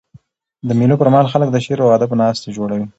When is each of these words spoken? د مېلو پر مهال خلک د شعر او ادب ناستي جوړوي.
د 0.67 0.69
مېلو 0.79 0.99
پر 1.01 1.07
مهال 1.13 1.27
خلک 1.33 1.49
د 1.51 1.57
شعر 1.65 1.79
او 1.83 1.89
ادب 1.95 2.11
ناستي 2.21 2.49
جوړوي. 2.57 2.85